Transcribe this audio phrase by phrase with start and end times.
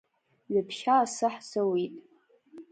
[0.51, 1.93] Ҩаԥхьа асы ҳзауит.